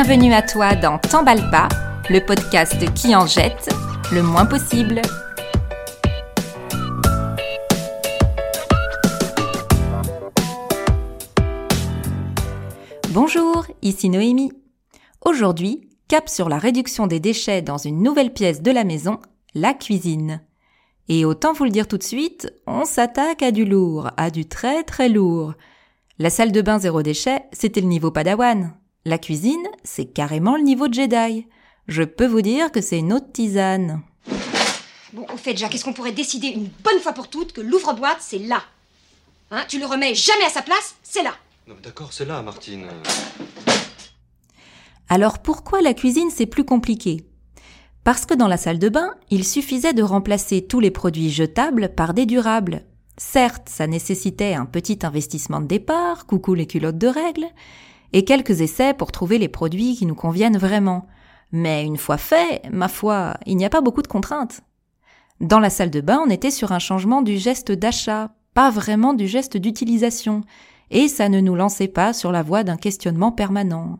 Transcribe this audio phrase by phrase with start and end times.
[0.00, 1.68] Bienvenue à toi dans T'emballe pas,
[2.08, 3.68] le podcast qui en jette
[4.12, 5.02] le moins possible.
[13.10, 14.52] Bonjour, ici Noémie.
[15.24, 19.18] Aujourd'hui, cap sur la réduction des déchets dans une nouvelle pièce de la maison,
[19.56, 20.42] la cuisine.
[21.08, 24.46] Et autant vous le dire tout de suite, on s'attaque à du lourd, à du
[24.46, 25.54] très très lourd.
[26.20, 28.77] La salle de bain zéro déchet, c'était le niveau padawan.
[29.08, 31.46] La cuisine, c'est carrément le niveau de Jedi.
[31.86, 34.02] Je peux vous dire que c'est une autre tisane.
[35.14, 38.18] Bon, au fait, Jacques, est-ce qu'on pourrait décider une bonne fois pour toutes que l'ouvre-boîte,
[38.20, 38.62] c'est là?
[39.50, 41.32] Hein Tu le remets jamais à sa place, c'est là
[41.66, 42.86] Non, mais d'accord, c'est là, Martine.
[45.08, 47.24] Alors pourquoi la cuisine c'est plus compliqué?
[48.04, 51.94] Parce que dans la salle de bain, il suffisait de remplacer tous les produits jetables
[51.94, 52.84] par des durables.
[53.16, 57.46] Certes, ça nécessitait un petit investissement de départ, coucou les culottes de règles,
[58.12, 61.06] et quelques essais pour trouver les produits qui nous conviennent vraiment.
[61.52, 64.60] Mais une fois fait, ma foi, il n'y a pas beaucoup de contraintes.
[65.40, 69.14] Dans la salle de bain, on était sur un changement du geste d'achat, pas vraiment
[69.14, 70.42] du geste d'utilisation,
[70.90, 73.98] et ça ne nous lançait pas sur la voie d'un questionnement permanent.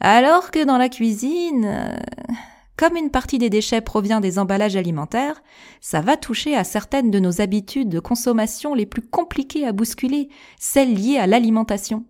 [0.00, 1.96] Alors que dans la cuisine, euh,
[2.76, 5.42] comme une partie des déchets provient des emballages alimentaires,
[5.80, 10.28] ça va toucher à certaines de nos habitudes de consommation les plus compliquées à bousculer,
[10.58, 12.04] celles liées à l'alimentation.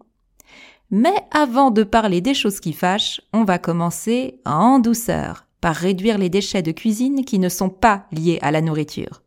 [0.91, 6.19] Mais avant de parler des choses qui fâchent, on va commencer en douceur, par réduire
[6.19, 9.23] les déchets de cuisine qui ne sont pas liés à la nourriture.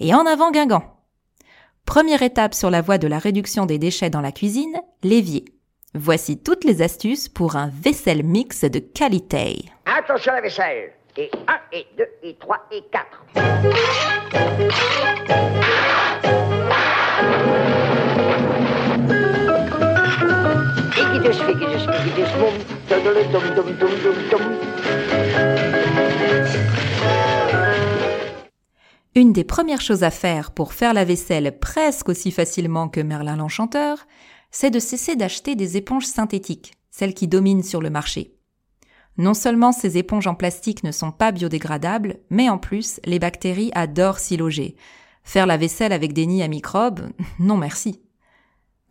[0.00, 0.84] Et en avant Guingamp.
[1.86, 5.44] Première étape sur la voie de la réduction des déchets dans la cuisine, l'évier.
[5.94, 9.64] Voici toutes les astuces pour un vaisselle mix de qualité.
[9.84, 10.92] Attention à la vaisselle.
[11.18, 13.22] Et 1, et 2, et 3, et 4.
[29.14, 33.36] Une des premières choses à faire pour faire la vaisselle presque aussi facilement que Merlin
[33.36, 34.06] l'Enchanteur,
[34.50, 38.36] c'est de cesser d'acheter des éponges synthétiques, celles qui dominent sur le marché.
[39.16, 43.72] Non seulement ces éponges en plastique ne sont pas biodégradables, mais en plus, les bactéries
[43.74, 44.76] adorent s'y loger.
[45.24, 48.01] Faire la vaisselle avec des nids à microbes, non merci.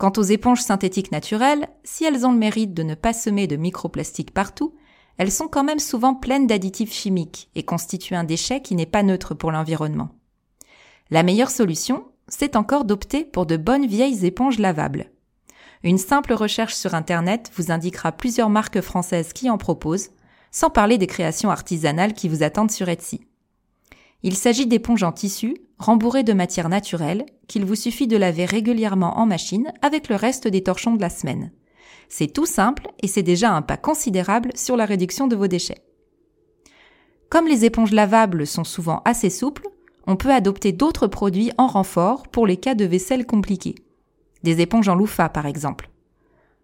[0.01, 3.55] Quant aux éponges synthétiques naturelles, si elles ont le mérite de ne pas semer de
[3.55, 4.73] microplastiques partout,
[5.19, 9.03] elles sont quand même souvent pleines d'additifs chimiques et constituent un déchet qui n'est pas
[9.03, 10.09] neutre pour l'environnement.
[11.11, 15.11] La meilleure solution, c'est encore d'opter pour de bonnes vieilles éponges lavables.
[15.83, 20.09] Une simple recherche sur Internet vous indiquera plusieurs marques françaises qui en proposent,
[20.49, 23.27] sans parler des créations artisanales qui vous attendent sur Etsy.
[24.23, 29.17] Il s'agit d'éponges en tissu, rembourrées de matière naturelle, qu'il vous suffit de laver régulièrement
[29.17, 31.51] en machine avec le reste des torchons de la semaine.
[32.07, 35.83] C'est tout simple et c'est déjà un pas considérable sur la réduction de vos déchets.
[37.29, 39.67] Comme les éponges lavables sont souvent assez souples,
[40.07, 43.75] on peut adopter d'autres produits en renfort pour les cas de vaisselle compliqués.
[44.43, 45.89] Des éponges en loofah par exemple.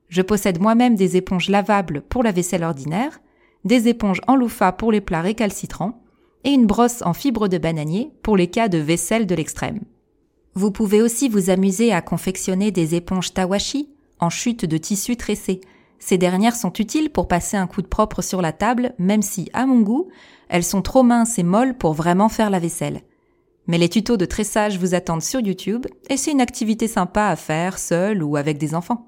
[0.09, 3.19] Je possède moi-même des éponges lavables pour la vaisselle ordinaire,
[3.63, 6.01] des éponges en loofah pour les plats récalcitrants
[6.43, 9.81] et une brosse en fibre de bananier pour les cas de vaisselle de l'extrême.
[10.53, 13.89] Vous pouvez aussi vous amuser à confectionner des éponges tawashi
[14.19, 15.61] en chute de tissu tressé.
[15.99, 19.49] Ces dernières sont utiles pour passer un coup de propre sur la table, même si,
[19.53, 20.09] à mon goût,
[20.49, 23.01] elles sont trop minces et molles pour vraiment faire la vaisselle.
[23.67, 27.35] Mais les tutos de tressage vous attendent sur YouTube et c'est une activité sympa à
[27.35, 29.07] faire seul ou avec des enfants.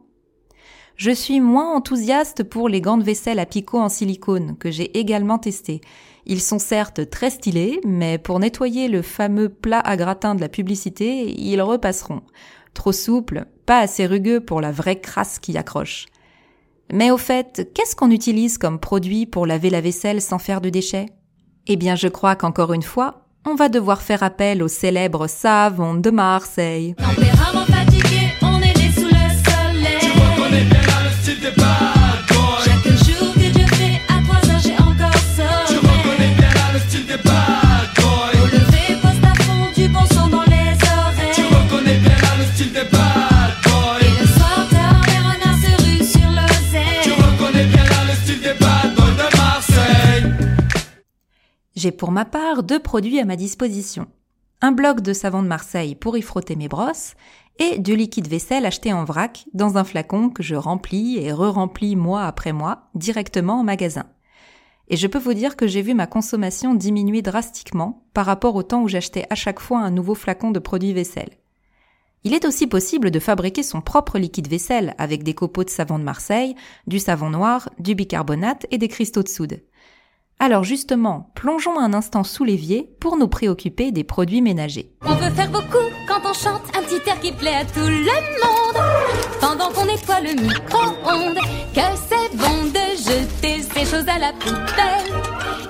[0.98, 5.00] Je suis moins enthousiaste pour les gants de vaisselle à picot en silicone que j'ai
[5.00, 5.80] également testés.
[6.32, 10.48] Ils sont certes très stylés, mais pour nettoyer le fameux plat à gratin de la
[10.48, 12.22] publicité, ils repasseront.
[12.76, 16.06] Trop souple, pas assez rugueux pour la vraie crasse qui accroche.
[16.94, 20.70] Mais au fait, qu'est-ce qu'on utilise comme produit pour laver la vaisselle sans faire de
[20.70, 21.08] déchets?
[21.66, 25.96] Eh bien, je crois qu'encore une fois, on va devoir faire appel au célèbre savon
[25.96, 26.94] de Marseille.
[52.00, 54.08] Pour ma part deux produits à ma disposition.
[54.62, 57.14] Un bloc de savon de Marseille pour y frotter mes brosses
[57.60, 61.98] et du liquide vaisselle acheté en vrac dans un flacon que je remplis et re-remplis
[61.98, 64.06] mois après mois directement en magasin.
[64.88, 68.64] Et je peux vous dire que j'ai vu ma consommation diminuer drastiquement par rapport au
[68.64, 71.38] temps où j'achetais à chaque fois un nouveau flacon de produits vaisselle.
[72.24, 76.00] Il est aussi possible de fabriquer son propre liquide vaisselle avec des copeaux de savon
[76.00, 76.56] de Marseille,
[76.88, 79.62] du savon noir, du bicarbonate et des cristaux de soude.
[80.42, 84.90] Alors justement, plongeons un instant sous l'évier pour nous préoccuper des produits ménagers.
[85.06, 85.78] On veut faire beaucoup
[86.08, 88.84] quand on chante un petit air qui plaît à tout le monde.
[89.42, 91.40] Pendant qu'on nettoie le micro-ondes,
[91.76, 95.12] que c'est bon de jeter ces choses à la poubelle.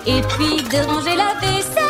[0.05, 1.88] Et puis de ranger la vaisselle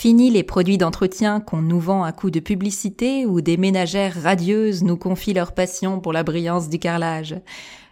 [0.00, 4.82] Fini les produits d'entretien qu'on nous vend à coups de publicité ou des ménagères radieuses
[4.82, 7.38] nous confient leur passion pour la brillance du carrelage.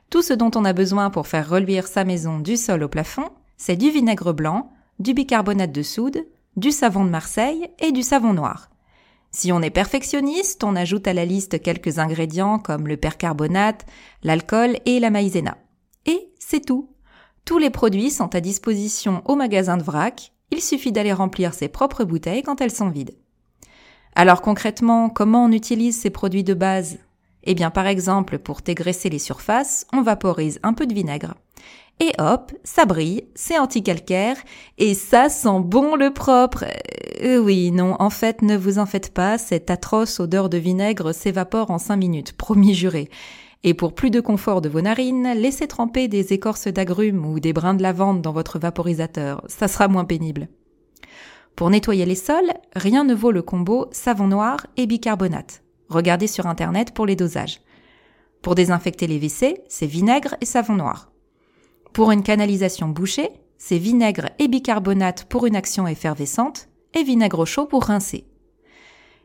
[0.09, 3.29] Tout ce dont on a besoin pour faire reluire sa maison du sol au plafond,
[3.59, 6.25] c'est du vinaigre blanc, du bicarbonate de soude,
[6.57, 8.71] du savon de Marseille et du savon noir.
[9.31, 13.85] Si on est perfectionniste, on ajoute à la liste quelques ingrédients comme le percarbonate,
[14.23, 15.59] l'alcool et la maïzena.
[16.07, 16.89] Et c'est tout.
[17.45, 21.69] Tous les produits sont à disposition au magasin de vrac, il suffit d'aller remplir ses
[21.69, 23.17] propres bouteilles quand elles sont vides.
[24.15, 26.99] Alors concrètement, comment on utilise ces produits de base?
[27.45, 31.35] Eh bien par exemple, pour dégraisser les surfaces, on vaporise un peu de vinaigre.
[32.01, 34.37] Et hop, ça brille, c'est anticalcaire,
[34.77, 36.65] et ça sent bon le propre.
[37.23, 41.13] Euh, oui, non, en fait, ne vous en faites pas, cette atroce odeur de vinaigre
[41.13, 43.11] s'évapore en cinq minutes, promis juré.
[43.65, 47.53] Et pour plus de confort de vos narines, laissez tremper des écorces d'agrumes ou des
[47.53, 50.49] brins de lavande dans votre vaporisateur, ça sera moins pénible.
[51.57, 55.65] Pour nettoyer les sols, rien ne vaut le combo savon noir et bicarbonate.
[55.89, 57.61] Regardez sur internet pour les dosages.
[58.43, 61.11] Pour désinfecter les WC, c'est vinaigre et savon noir.
[61.93, 67.67] Pour une canalisation bouchée, c'est vinaigre et bicarbonate pour une action effervescente et vinaigre chaud
[67.67, 68.25] pour rincer.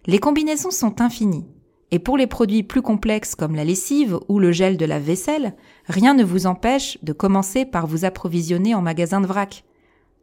[0.07, 1.45] Les combinaisons sont infinies.
[1.93, 5.53] Et pour les produits plus complexes comme la lessive ou le gel de la vaisselle,
[5.85, 9.63] rien ne vous empêche de commencer par vous approvisionner en magasin de vrac.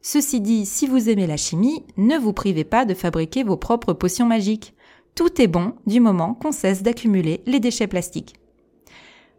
[0.03, 3.93] Ceci dit, si vous aimez la chimie, ne vous privez pas de fabriquer vos propres
[3.93, 4.75] potions magiques.
[5.15, 8.35] Tout est bon du moment qu'on cesse d'accumuler les déchets plastiques.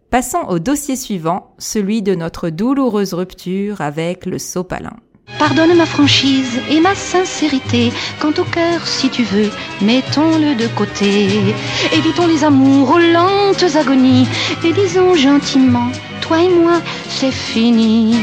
[0.10, 4.95] Passons au dossier suivant, celui de notre douloureuse rupture avec le sopalin.
[5.42, 7.92] Pardonne ma franchise et ma sincérité.
[8.20, 9.50] Quant au cœur, si tu veux,
[9.82, 11.56] mettons-le de côté.
[11.92, 14.28] Évitons les amours aux lentes agonies
[14.64, 15.92] et disons gentiment,
[16.22, 16.80] toi et moi,
[17.10, 18.16] c'est fini.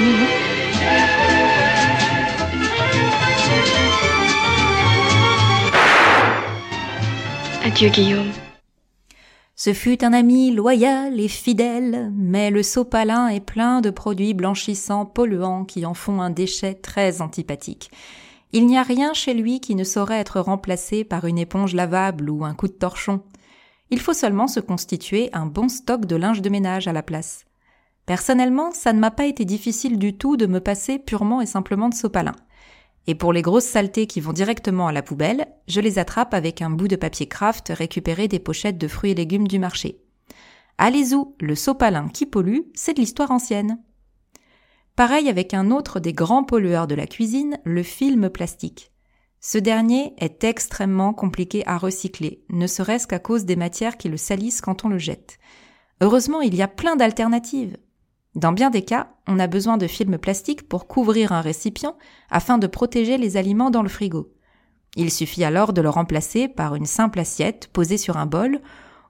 [7.65, 8.31] Adieu Guillaume.
[9.69, 15.05] Ce fut un ami loyal et fidèle, mais le sopalin est plein de produits blanchissants
[15.05, 17.91] polluants qui en font un déchet très antipathique.
[18.55, 22.31] Il n'y a rien chez lui qui ne saurait être remplacé par une éponge lavable
[22.31, 23.21] ou un coup de torchon.
[23.91, 27.45] Il faut seulement se constituer un bon stock de linge de ménage à la place.
[28.07, 31.91] Personnellement, ça ne m'a pas été difficile du tout de me passer purement et simplement
[31.91, 32.37] de sopalin.
[33.09, 36.61] Et pour les grosses saletés qui vont directement à la poubelle, je les attrape avec
[36.61, 40.03] un bout de papier craft récupéré des pochettes de fruits et légumes du marché.
[40.77, 43.83] Allez-y, le sopalin qui pollue, c'est de l'histoire ancienne.
[44.95, 48.93] Pareil avec un autre des grands pollueurs de la cuisine, le film plastique.
[49.41, 54.19] Ce dernier est extrêmement compliqué à recycler, ne serait-ce qu'à cause des matières qui le
[54.19, 55.39] salissent quand on le jette.
[56.03, 57.79] Heureusement, il y a plein d'alternatives.
[58.39, 61.97] Dans bien des cas, on a besoin de films plastiques pour couvrir un récipient
[62.31, 64.33] afin de protéger les aliments dans le frigo.
[64.95, 68.61] Il suffit alors de le remplacer par une simple assiette posée sur un bol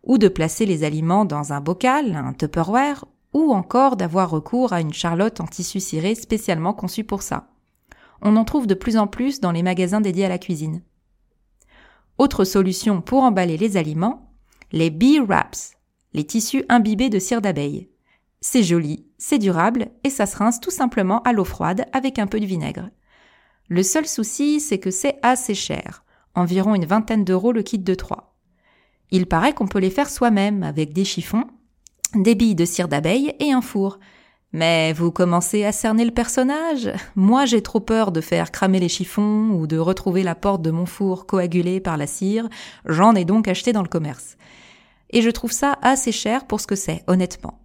[0.02, 3.04] ou de placer les aliments dans un bocal, un Tupperware
[3.34, 7.48] ou encore d'avoir recours à une charlotte en tissu ciré spécialement conçue pour ça.
[8.22, 10.80] On en trouve de plus en plus dans les magasins dédiés à la cuisine.
[12.16, 14.32] Autre solution pour emballer les aliments,
[14.72, 15.74] les bee wraps,
[16.14, 17.90] les tissus imbibés de cire d'abeille.
[18.40, 22.26] C'est joli, c'est durable et ça se rince tout simplement à l'eau froide avec un
[22.26, 22.88] peu de vinaigre.
[23.68, 27.94] Le seul souci, c'est que c'est assez cher, environ une vingtaine d'euros le kit de
[27.94, 28.34] 3.
[29.10, 31.44] Il paraît qu'on peut les faire soi-même avec des chiffons,
[32.14, 33.98] des billes de cire d'abeille et un four.
[34.52, 38.88] Mais vous commencez à cerner le personnage Moi j'ai trop peur de faire cramer les
[38.88, 42.48] chiffons ou de retrouver la porte de mon four coagulée par la cire,
[42.86, 44.36] j'en ai donc acheté dans le commerce.
[45.10, 47.60] Et je trouve ça assez cher pour ce que c'est, honnêtement.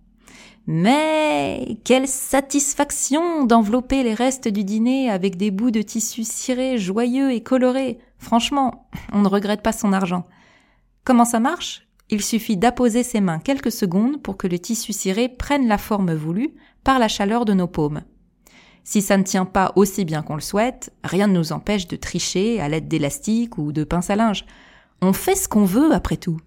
[0.65, 7.33] Mais quelle satisfaction d'envelopper les restes du dîner avec des bouts de tissu ciré joyeux
[7.33, 7.99] et colorés.
[8.17, 10.25] Franchement, on ne regrette pas son argent.
[11.03, 11.87] Comment ça marche?
[12.09, 16.13] Il suffit d'apposer ses mains quelques secondes pour que le tissu ciré prenne la forme
[16.13, 16.53] voulue
[16.83, 18.03] par la chaleur de nos paumes.
[18.85, 21.95] Si ça ne tient pas aussi bien qu'on le souhaite, rien ne nous empêche de
[21.95, 24.45] tricher à l'aide d'élastiques ou de pince à linge.
[25.01, 26.39] On fait ce qu'on veut après tout.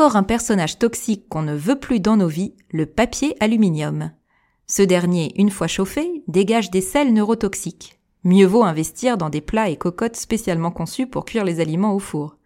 [0.00, 4.12] Encore un personnage toxique qu'on ne veut plus dans nos vies, le papier aluminium.
[4.66, 8.00] Ce dernier, une fois chauffé, dégage des sels neurotoxiques.
[8.24, 11.98] Mieux vaut investir dans des plats et cocottes spécialement conçus pour cuire les aliments au
[11.98, 12.38] four.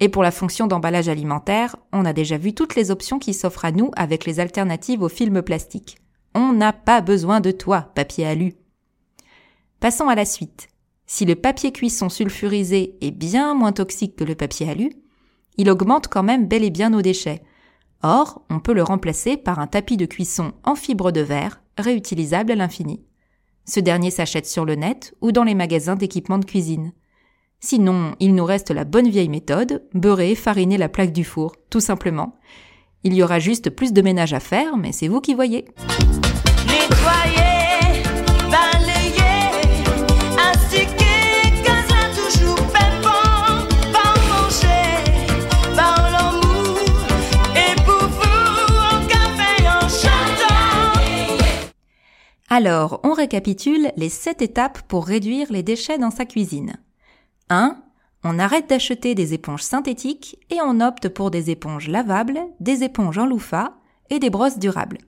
[0.00, 3.64] Et pour la fonction d'emballage alimentaire, on a déjà vu toutes les options qui s'offrent
[3.64, 5.98] à nous avec les alternatives au film plastique.
[6.34, 8.54] On n'a pas besoin de toi, papier alu.
[9.78, 10.66] Passons à la suite.
[11.06, 14.90] Si le papier cuisson sulfurisé est bien moins toxique que le papier alu,
[15.56, 17.42] il augmente quand même bel et bien nos déchets.
[18.02, 22.52] Or, on peut le remplacer par un tapis de cuisson en fibre de verre, réutilisable
[22.52, 23.04] à l'infini.
[23.64, 26.92] Ce dernier s'achète sur le net ou dans les magasins d'équipements de cuisine.
[27.60, 31.54] Sinon, il nous reste la bonne vieille méthode, beurrer et fariner la plaque du four,
[31.70, 32.34] tout simplement.
[33.04, 35.66] Il y aura juste plus de ménage à faire, mais c'est vous qui voyez.
[52.64, 56.76] Alors, on récapitule les 7 étapes pour réduire les déchets dans sa cuisine.
[57.48, 57.76] 1.
[58.22, 63.18] On arrête d'acheter des éponges synthétiques et on opte pour des éponges lavables, des éponges
[63.18, 63.74] en loufah
[64.10, 64.98] et des brosses durables.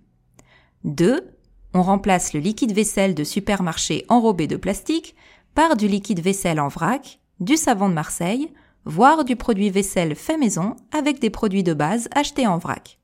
[0.82, 1.30] 2.
[1.74, 5.14] On remplace le liquide vaisselle de supermarché enrobé de plastique
[5.54, 8.52] par du liquide vaisselle en vrac, du savon de Marseille,
[8.84, 12.98] voire du produit vaisselle fait maison avec des produits de base achetés en vrac.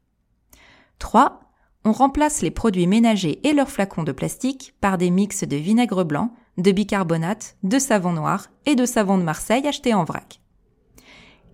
[0.98, 1.39] 3.
[1.84, 6.04] On remplace les produits ménagers et leurs flacons de plastique par des mix de vinaigre
[6.04, 10.40] blanc, de bicarbonate, de savon noir et de savon de Marseille achetés en vrac.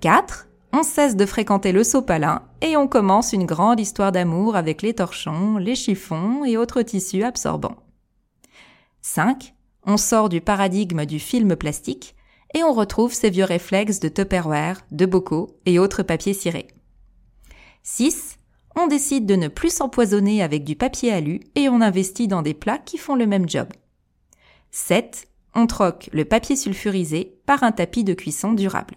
[0.00, 0.49] 4.
[0.73, 4.95] On cesse de fréquenter le sopalin et on commence une grande histoire d'amour avec les
[4.95, 7.76] torchons, les chiffons et autres tissus absorbants.
[9.02, 9.54] 5.
[9.87, 12.16] On sort du paradigme du film plastique
[12.52, 16.66] et on retrouve ses vieux réflexes de Tupperware, de bocaux et autres papiers cirés.
[17.85, 18.38] 6.
[18.78, 22.52] On décide de ne plus s'empoisonner avec du papier alu et on investit dans des
[22.52, 23.68] plats qui font le même job.
[24.71, 25.28] 7.
[25.54, 28.97] On troque le papier sulfurisé par un tapis de cuisson durable.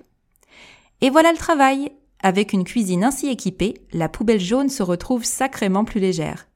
[0.99, 1.93] Et voilà le travail.
[2.21, 6.49] Avec une cuisine ainsi équipée, la poubelle jaune se retrouve sacrément plus légère.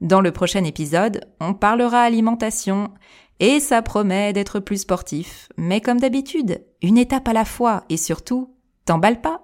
[0.00, 2.92] Dans le prochain épisode, on parlera alimentation,
[3.40, 5.48] et ça promet d'être plus sportif.
[5.56, 8.54] Mais comme d'habitude, une étape à la fois, et surtout,
[8.84, 9.42] t'emballe pas.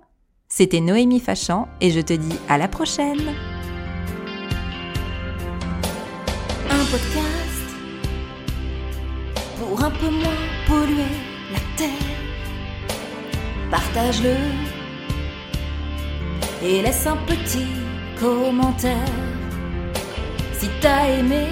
[0.51, 3.35] C'était Noémie Fachan, et je te dis à la prochaine.
[6.71, 7.69] Un podcast
[9.59, 11.05] pour un peu moins polluer
[11.53, 11.91] la terre.
[13.71, 14.37] Partage-le
[16.63, 17.69] et laisse un petit
[18.19, 18.97] commentaire.
[20.55, 21.45] Si t'as aimé,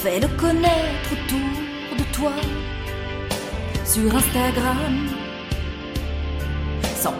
[0.00, 2.32] fais-le connaître autour de toi
[3.84, 5.17] sur Instagram.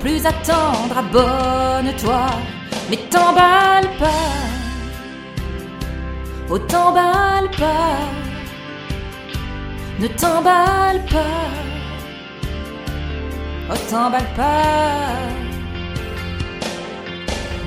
[0.00, 2.26] Plus attendre, abonne-toi,
[2.88, 4.28] mais t'emballe pas.
[6.48, 7.98] Oh, t'emballe pas.
[9.98, 11.48] Ne t'emballe pas.
[13.70, 15.16] Oh, t'emballe pas.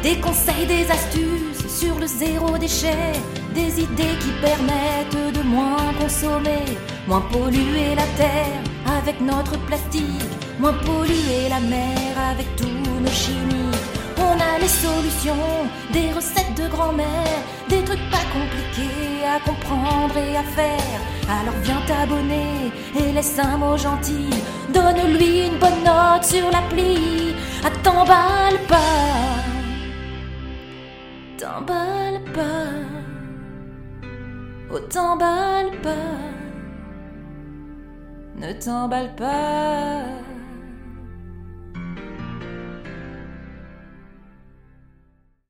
[0.02, 3.12] Des conseils, des astuces sur le zéro déchet.
[3.54, 6.66] Des idées qui permettent de moins consommer,
[7.08, 8.64] moins polluer la terre
[8.98, 12.68] avec notre plastique, moins polluer la mer avec tous
[13.04, 13.76] nos chimies.
[14.18, 15.50] On a les solutions,
[15.92, 21.00] des recettes de grand-mère, des trucs pas compliqués à comprendre et à faire.
[21.28, 24.30] Alors viens t'abonner et laisse un mot gentil.
[24.72, 27.34] Donne-lui une bonne note sur l'appli.
[27.66, 29.38] Ah, t'emballe pas.
[31.40, 32.70] T'emballe pas.
[34.72, 36.20] Oh, t'emballe pas.
[38.38, 40.41] Ne t'emballe pas.